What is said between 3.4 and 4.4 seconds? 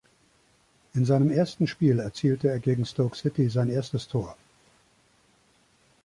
sein erstes Tor.